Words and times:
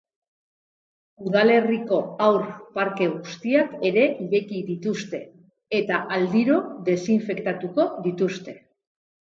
Udalerriko 1.31 1.99
haur 2.27 2.47
parke 2.79 3.09
guztiak 3.17 3.77
ere 3.91 4.07
ireki 4.29 4.63
dituzte, 4.73 5.21
eta 5.83 6.01
aldiro 6.19 6.59
desinfektatuko 6.91 7.89
dituzte. 8.09 8.61